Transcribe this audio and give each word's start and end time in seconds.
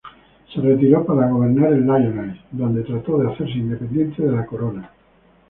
Se 0.51 0.59
retiró 0.59 1.05
para 1.05 1.29
gobernar 1.29 1.71
el 1.73 1.83
Lyonnais, 1.85 2.35
donde 2.51 2.81
trató 2.81 3.19
de 3.19 3.31
hacer 3.31 3.47
independiente 3.51 4.23
de 4.23 4.31
la 4.31 4.47
Corona. 4.47 4.89